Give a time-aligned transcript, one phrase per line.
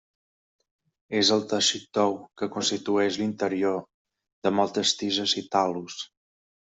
[1.17, 3.77] És el teixit tou que constitueix l'interior
[4.47, 5.99] de moltes tiges i tal·lus.